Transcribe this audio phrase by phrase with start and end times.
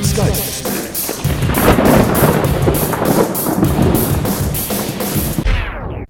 [0.00, 0.64] Geistesblitz.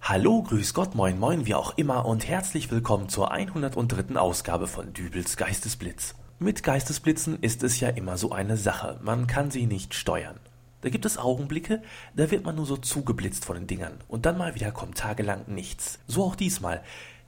[0.01, 4.15] Hallo, grüß Gott, moin moin, wie auch immer und herzlich willkommen zur 103.
[4.17, 6.15] Ausgabe von Dübels Geistesblitz.
[6.39, 10.39] Mit Geistesblitzen ist es ja immer so eine Sache, man kann sie nicht steuern.
[10.83, 11.83] Da gibt es Augenblicke,
[12.15, 15.47] da wird man nur so zugeblitzt von den Dingern und dann mal wieder kommt tagelang
[15.49, 15.99] nichts.
[16.07, 16.81] So auch diesmal.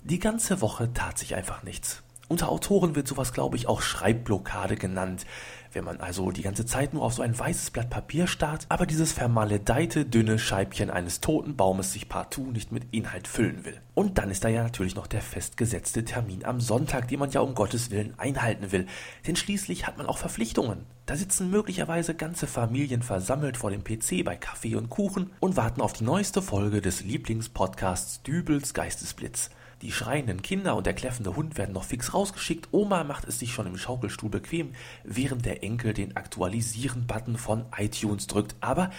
[0.05, 2.05] Die ganze Woche tat sich einfach nichts.
[2.33, 5.27] Unter Autoren wird sowas, glaube ich, auch Schreibblockade genannt.
[5.73, 8.85] Wenn man also die ganze Zeit nur auf so ein weißes Blatt Papier starrt, aber
[8.85, 13.81] dieses vermaledeite, dünne Scheibchen eines toten Baumes sich partout nicht mit Inhalt füllen will.
[13.95, 17.41] Und dann ist da ja natürlich noch der festgesetzte Termin am Sonntag, den man ja
[17.41, 18.87] um Gottes Willen einhalten will.
[19.27, 20.85] Denn schließlich hat man auch Verpflichtungen.
[21.07, 25.81] Da sitzen möglicherweise ganze Familien versammelt vor dem PC bei Kaffee und Kuchen und warten
[25.81, 29.51] auf die neueste Folge des Lieblingspodcasts Dübels Geistesblitz.
[29.83, 32.69] Die schreienden Kinder und der kläffende Hund werden noch fix rausgeschickt.
[32.71, 38.29] Oma macht es sich schon im Schaukelstuhl bequem, während der Enkel den Aktualisieren-Button von iTunes
[38.29, 38.55] drückt.
[38.61, 38.91] Aber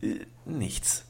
[0.00, 1.04] äh, nichts.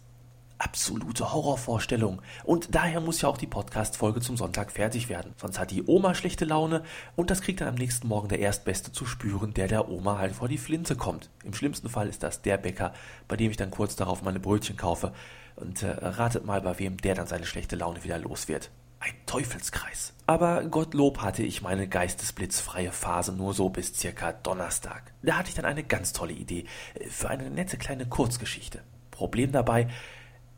[0.58, 2.22] Absolute Horrorvorstellung.
[2.42, 5.34] Und daher muss ja auch die Podcast-Folge zum Sonntag fertig werden.
[5.36, 6.82] Sonst hat die Oma schlechte Laune
[7.14, 10.34] und das kriegt dann am nächsten Morgen der Erstbeste zu spüren, der der Oma halt
[10.34, 11.30] vor die Flinte kommt.
[11.44, 12.92] Im schlimmsten Fall ist das der Bäcker,
[13.28, 15.12] bei dem ich dann kurz darauf meine Brötchen kaufe.
[15.54, 18.70] Und äh, ratet mal, bei wem der dann seine schlechte Laune wieder los wird.
[19.04, 20.14] Ein Teufelskreis.
[20.26, 25.12] Aber Gottlob hatte ich meine geistesblitzfreie Phase nur so bis circa Donnerstag.
[25.22, 28.80] Da hatte ich dann eine ganz tolle Idee äh, für eine nette kleine Kurzgeschichte.
[29.10, 29.88] Problem dabei,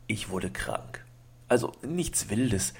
[0.07, 1.03] ich wurde krank.
[1.49, 2.73] Also nichts Wildes.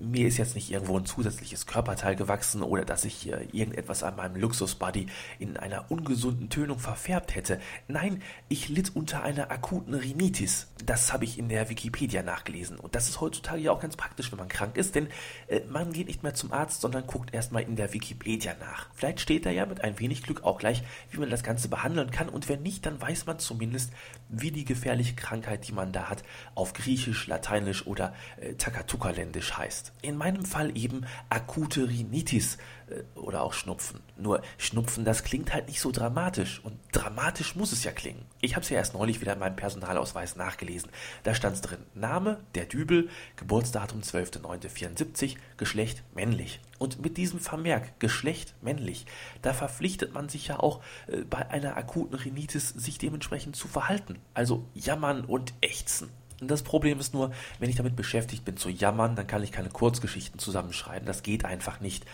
[0.00, 4.16] Mir ist jetzt nicht irgendwo ein zusätzliches Körperteil gewachsen oder dass ich hier irgendetwas an
[4.16, 5.06] meinem Luxusbody
[5.38, 7.58] in einer ungesunden Tönung verfärbt hätte.
[7.88, 10.68] Nein, ich litt unter einer akuten Rhinitis.
[10.84, 12.78] Das habe ich in der Wikipedia nachgelesen.
[12.78, 15.08] Und das ist heutzutage ja auch ganz praktisch, wenn man krank ist, denn
[15.48, 18.88] äh, man geht nicht mehr zum Arzt, sondern guckt erstmal in der Wikipedia nach.
[18.94, 22.10] Vielleicht steht da ja mit ein wenig Glück auch gleich, wie man das Ganze behandeln
[22.10, 22.28] kann.
[22.28, 23.90] Und wenn nicht, dann weiß man zumindest,
[24.28, 29.61] wie die gefährliche Krankheit, die man da hat, auf Griechisch, Lateinisch oder äh, Takatuka-ländisch heißt.
[30.02, 32.58] In meinem Fall eben akute Rhinitis
[32.88, 34.00] äh, oder auch Schnupfen.
[34.16, 38.24] Nur Schnupfen, das klingt halt nicht so dramatisch und dramatisch muss es ja klingen.
[38.40, 40.90] Ich habe es ja erst neulich wieder in meinem Personalausweis nachgelesen.
[41.22, 46.60] Da stand es drin: Name der Dübel, Geburtsdatum 12.09.74, Geschlecht männlich.
[46.78, 49.06] Und mit diesem Vermerk Geschlecht männlich,
[49.40, 54.18] da verpflichtet man sich ja auch äh, bei einer akuten Rhinitis sich dementsprechend zu verhalten.
[54.34, 56.10] Also jammern und ächzen.
[56.48, 59.68] Das Problem ist nur, wenn ich damit beschäftigt bin zu jammern, dann kann ich keine
[59.68, 61.06] Kurzgeschichten zusammenschreiben.
[61.06, 62.04] Das geht einfach nicht.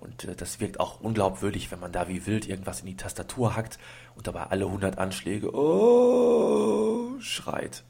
[0.00, 3.56] Und äh, das wirkt auch unglaubwürdig, wenn man da wie wild irgendwas in die Tastatur
[3.56, 3.78] hackt
[4.14, 7.84] und dabei alle 100 Anschläge oh, schreit.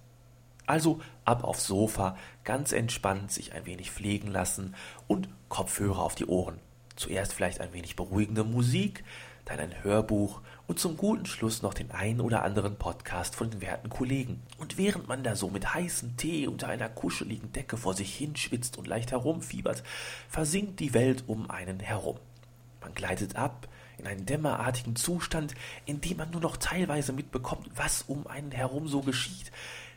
[0.67, 4.75] Also ab aufs Sofa, ganz entspannt sich ein wenig pflegen lassen
[5.07, 6.59] und Kopfhörer auf die Ohren.
[6.97, 9.05] Zuerst vielleicht ein wenig beruhigende Musik,
[9.47, 13.61] dann ein Hörbuch und zum guten Schluss noch den einen oder anderen Podcast von den
[13.61, 14.43] werten Kollegen.
[14.59, 18.77] Und während man da so mit heißem Tee unter einer kuscheligen Decke vor sich hinschwitzt
[18.77, 19.85] und leicht herumfiebert,
[20.29, 22.19] versinkt die Welt um einen herum.
[22.81, 23.69] Man gleitet ab
[23.99, 25.55] in einen dämmerartigen Zustand,
[25.87, 29.53] in dem man nur noch teilweise mitbekommt, was um einen herum so geschieht.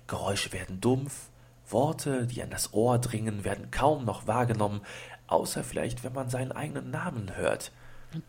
[0.08, 1.30] Geräusche werden dumpf,
[1.68, 4.81] Worte, die an das Ohr dringen, werden kaum noch wahrgenommen,
[5.28, 7.72] außer vielleicht, wenn man seinen eigenen Namen hört.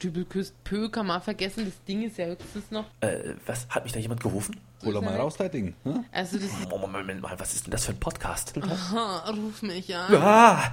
[0.03, 2.85] Dübel küsst Pö, kann man vergessen, das Ding ist ja höchstens noch.
[3.01, 3.67] Äh, was?
[3.71, 4.61] Hat mich da jemand gerufen?
[4.85, 5.75] Hol doch mal raus, dein Ding.
[5.85, 6.05] Hm?
[6.11, 8.55] Also das Moment, Moment mal, was ist denn das für ein Podcast?
[8.61, 10.15] Aha, ruf mich an.
[10.15, 10.73] Ah,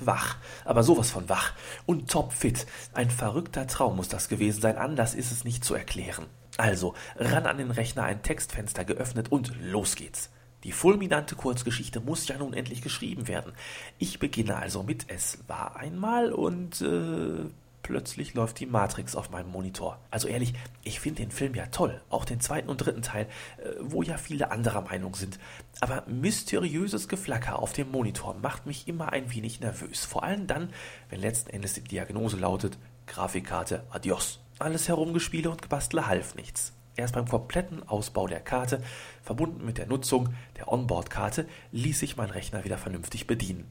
[0.00, 0.36] wach.
[0.64, 1.52] Aber sowas von wach.
[1.86, 2.66] Und topfit.
[2.92, 4.78] Ein verrückter Traum muss das gewesen sein.
[4.78, 6.26] Anders ist es nicht zu erklären.
[6.56, 10.30] Also, ran an den Rechner, ein Textfenster geöffnet und los geht's.
[10.62, 13.52] Die fulminante Kurzgeschichte muss ja nun endlich geschrieben werden.
[13.98, 17.50] Ich beginne also mit Es war einmal und äh,
[17.84, 20.00] plötzlich läuft die Matrix auf meinem Monitor.
[20.10, 23.28] Also ehrlich, ich finde den Film ja toll, auch den zweiten und dritten Teil,
[23.58, 25.38] äh, wo ja viele anderer Meinung sind.
[25.80, 30.04] Aber mysteriöses Geflacker auf dem Monitor macht mich immer ein wenig nervös.
[30.04, 30.70] Vor allem dann,
[31.10, 34.40] wenn letzten Endes die Diagnose lautet, Grafikkarte, adios.
[34.58, 36.72] Alles Herumgespiele und Gebastle half nichts.
[36.96, 38.82] Erst beim kompletten Ausbau der Karte,
[39.22, 43.70] verbunden mit der Nutzung der Onboard-Karte, ließ sich mein Rechner wieder vernünftig bedienen.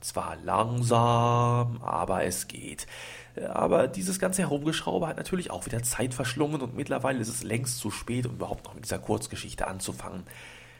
[0.00, 2.86] Zwar langsam, aber es geht.
[3.48, 7.78] Aber dieses ganze Herumgeschraube hat natürlich auch wieder Zeit verschlungen und mittlerweile ist es längst
[7.78, 10.24] zu spät, um überhaupt noch mit dieser Kurzgeschichte anzufangen.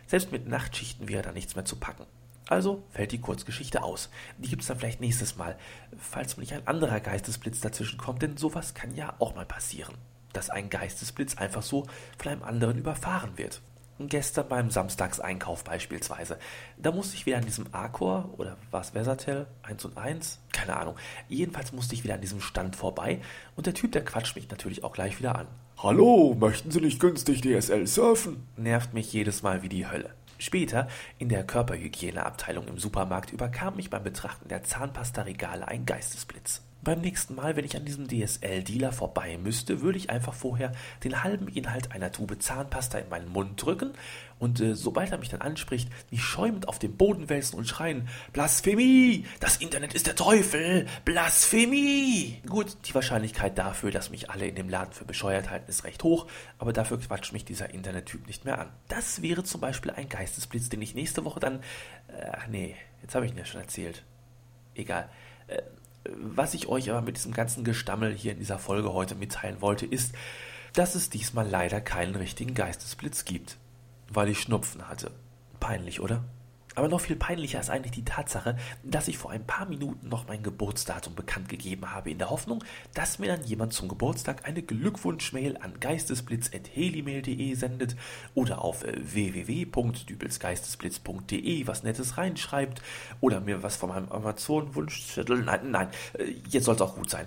[0.07, 2.07] Selbst mit Nachtschichten wäre da nichts mehr zu packen.
[2.49, 4.09] Also fällt die Kurzgeschichte aus.
[4.39, 5.57] Die gibt's dann vielleicht nächstes Mal,
[5.99, 9.95] falls mir nicht ein anderer Geistesblitz dazwischen kommt, denn sowas kann ja auch mal passieren,
[10.33, 11.87] dass ein Geistesblitz einfach so
[12.19, 13.61] von einem anderen überfahren wird.
[13.98, 16.38] Gestern beim Samstagseinkauf beispielsweise.
[16.76, 20.96] Da musste ich wieder an diesem Arcor oder was Versatel 1 und 1, keine Ahnung.
[21.28, 23.22] Jedenfalls musste ich wieder an diesem Stand vorbei
[23.56, 25.46] und der Typ, der quatscht mich natürlich auch gleich wieder an.
[25.78, 28.46] Hallo, möchten Sie nicht günstig DSL surfen?
[28.56, 30.14] Nervt mich jedes Mal wie die Hölle.
[30.38, 36.62] Später, in der Körperhygieneabteilung im Supermarkt, überkam mich beim Betrachten der Zahnpasta-Regale ein Geistesblitz.
[36.87, 40.71] Beim nächsten Mal, wenn ich an diesem DSL-Dealer vorbei müsste, würde ich einfach vorher
[41.03, 43.91] den halben Inhalt einer Tube Zahnpasta in meinen Mund drücken
[44.38, 48.09] und äh, sobald er mich dann anspricht, mich schäumend auf den Boden wälzen und schreien:
[48.33, 49.27] Blasphemie!
[49.41, 50.87] Das Internet ist der Teufel!
[51.05, 52.41] Blasphemie!
[52.47, 56.05] Gut, die Wahrscheinlichkeit dafür, dass mich alle in dem Laden für bescheuert halten, ist recht
[56.05, 56.29] hoch,
[56.59, 58.69] aber dafür quatscht mich dieser Internettyp nicht mehr an.
[58.87, 61.56] Das wäre zum Beispiel ein Geistesblitz, den ich nächste Woche dann.
[62.06, 64.05] Äh, ach nee, jetzt habe ich ihn ja schon erzählt.
[64.77, 65.09] Egal.
[65.49, 65.62] Äh,
[66.17, 69.87] was ich euch aber mit diesem ganzen Gestammel hier in dieser Folge heute mitteilen wollte,
[69.87, 70.14] ist,
[70.73, 73.56] dass es diesmal leider keinen richtigen Geistesblitz gibt,
[74.08, 75.11] weil ich Schnupfen hatte.
[75.58, 76.25] Peinlich, oder?
[76.76, 80.28] Aber noch viel peinlicher ist eigentlich die Tatsache, dass ich vor ein paar Minuten noch
[80.28, 82.62] mein Geburtsdatum bekannt gegeben habe, in der Hoffnung,
[82.93, 87.96] dass mir dann jemand zum Geburtstag eine Glückwunschmail an geistesblitz.helimail.de sendet
[88.34, 92.82] oder auf äh, www.dübelsgeistesblitz.de was Nettes reinschreibt
[93.22, 95.43] oder mir was von meinem Amazon-Wunschzettel.
[95.43, 95.88] Nein, nein,
[96.19, 97.26] äh, jetzt soll es auch gut sein.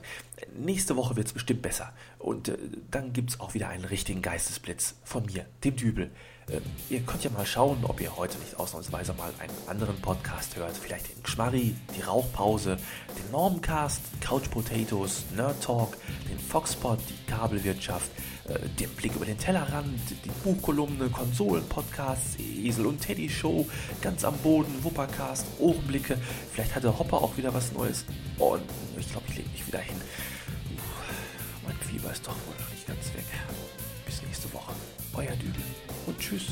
[0.55, 1.91] Nächste Woche wird es bestimmt besser.
[2.19, 2.57] Und äh,
[2.91, 6.11] dann gibt es auch wieder einen richtigen Geistesblitz von mir, dem Dübel.
[6.49, 10.55] Äh, ihr könnt ja mal schauen, ob ihr heute nicht ausnahmsweise mal einen anderen Podcast
[10.55, 10.75] hört.
[10.75, 12.77] Vielleicht den Schmarri, die Rauchpause,
[13.17, 15.97] den Normcast, Couch Potatoes, Nerd Talk,
[16.29, 18.09] den Foxpot, die Kabelwirtschaft,
[18.47, 23.67] äh, den Blick über den Tellerrand, die Buchkolumne, Konsolen-Podcasts, Esel und Teddy Show,
[24.01, 26.17] ganz am Boden, Wuppercast, Ohrenblicke.
[26.53, 28.05] Vielleicht hat der Hopper auch wieder was Neues.
[28.37, 28.63] Und
[28.97, 29.95] ich glaube, ich lege mich wieder hin.
[31.65, 33.25] Mein Fieber ist doch wohl noch nicht ganz weg.
[34.05, 34.73] Bis nächste Woche.
[35.13, 35.61] Euer Dübel
[36.17, 36.47] Tschüss.